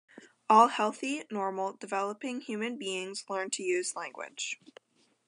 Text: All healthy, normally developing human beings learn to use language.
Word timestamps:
All 0.49 0.69
healthy, 0.69 1.25
normally 1.29 1.77
developing 1.79 2.41
human 2.41 2.79
beings 2.79 3.23
learn 3.29 3.51
to 3.51 3.61
use 3.61 3.95
language. 3.95 4.59